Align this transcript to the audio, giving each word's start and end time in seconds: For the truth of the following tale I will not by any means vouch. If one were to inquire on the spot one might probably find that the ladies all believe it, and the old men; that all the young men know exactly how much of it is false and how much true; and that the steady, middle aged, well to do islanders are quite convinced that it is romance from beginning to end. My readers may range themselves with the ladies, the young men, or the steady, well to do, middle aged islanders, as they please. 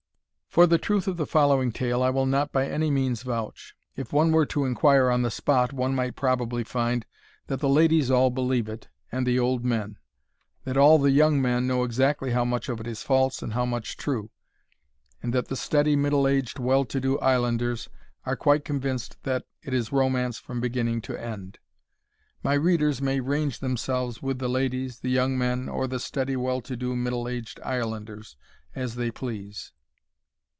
For 0.51 0.67
the 0.67 0.77
truth 0.77 1.07
of 1.07 1.15
the 1.15 1.25
following 1.25 1.71
tale 1.71 2.03
I 2.03 2.09
will 2.09 2.25
not 2.25 2.51
by 2.51 2.67
any 2.67 2.91
means 2.91 3.23
vouch. 3.23 3.73
If 3.95 4.11
one 4.11 4.33
were 4.33 4.45
to 4.47 4.65
inquire 4.65 5.09
on 5.09 5.21
the 5.21 5.31
spot 5.31 5.71
one 5.71 5.95
might 5.95 6.17
probably 6.17 6.65
find 6.65 7.05
that 7.47 7.61
the 7.61 7.69
ladies 7.69 8.11
all 8.11 8.29
believe 8.31 8.67
it, 8.67 8.89
and 9.13 9.25
the 9.25 9.39
old 9.39 9.63
men; 9.63 9.97
that 10.65 10.75
all 10.75 10.99
the 10.99 11.11
young 11.11 11.41
men 11.41 11.67
know 11.67 11.85
exactly 11.85 12.31
how 12.31 12.43
much 12.43 12.67
of 12.67 12.81
it 12.81 12.87
is 12.87 13.01
false 13.01 13.41
and 13.41 13.53
how 13.53 13.63
much 13.65 13.95
true; 13.95 14.29
and 15.23 15.31
that 15.33 15.47
the 15.47 15.55
steady, 15.55 15.95
middle 15.95 16.27
aged, 16.27 16.59
well 16.59 16.83
to 16.83 16.99
do 16.99 17.17
islanders 17.19 17.87
are 18.25 18.35
quite 18.35 18.65
convinced 18.65 19.23
that 19.23 19.45
it 19.63 19.73
is 19.73 19.93
romance 19.93 20.37
from 20.37 20.59
beginning 20.59 20.99
to 21.03 21.15
end. 21.15 21.59
My 22.43 22.55
readers 22.55 23.01
may 23.01 23.21
range 23.21 23.59
themselves 23.59 24.21
with 24.21 24.39
the 24.39 24.49
ladies, 24.49 24.99
the 24.99 25.11
young 25.11 25.37
men, 25.37 25.69
or 25.69 25.87
the 25.87 25.97
steady, 26.01 26.35
well 26.35 26.59
to 26.63 26.75
do, 26.75 26.93
middle 26.93 27.29
aged 27.29 27.61
islanders, 27.63 28.35
as 28.75 28.95
they 28.95 29.11
please. 29.11 29.71